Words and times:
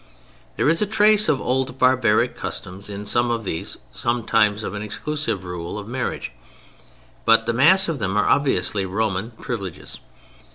There 0.55 0.67
is 0.67 0.81
a 0.81 0.87
trace 0.87 1.29
of 1.29 1.39
old 1.39 1.77
barbaric 1.77 2.35
customs 2.35 2.89
in 2.89 3.05
some 3.05 3.29
of 3.29 3.43
these, 3.43 3.77
sometimes 3.91 4.63
of 4.63 4.73
an 4.73 4.81
exclusive 4.81 5.43
rule 5.45 5.77
of 5.77 5.87
marriage; 5.87 6.31
but 7.23 7.45
the 7.45 7.53
mass 7.53 7.87
of 7.87 7.99
them 7.99 8.17
are 8.17 8.25
obviously 8.27 8.83
Roman 8.83 9.29
privileges. 9.29 9.99